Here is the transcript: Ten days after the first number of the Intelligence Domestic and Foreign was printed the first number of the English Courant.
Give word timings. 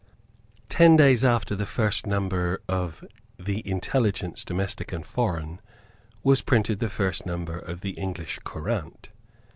Ten 0.67 0.97
days 0.97 1.23
after 1.23 1.55
the 1.55 1.67
first 1.67 2.07
number 2.07 2.63
of 2.67 3.05
the 3.37 3.61
Intelligence 3.69 4.43
Domestic 4.43 4.91
and 4.91 5.05
Foreign 5.05 5.61
was 6.23 6.41
printed 6.41 6.79
the 6.79 6.89
first 6.89 7.23
number 7.27 7.59
of 7.59 7.81
the 7.81 7.91
English 7.91 8.39
Courant. 8.43 9.09